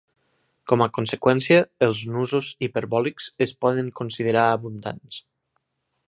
Com 0.71 0.83
a 0.83 0.87
conseqüència, 0.97 1.59
els 1.87 2.01
nusos 2.15 2.49
hiperbòlics 2.67 3.27
es 3.47 3.53
poden 3.65 3.91
considerar 4.01 4.47
abundants. 4.55 5.21